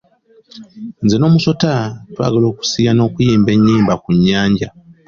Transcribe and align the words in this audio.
Nze 1.03 1.15
n'omusota 1.17 1.71
twagala 2.13 2.45
okusiiya 2.51 2.91
n'okuyimba 2.93 3.49
enyimba 3.57 3.93
ku 4.03 4.09
nyanja. 4.25 4.67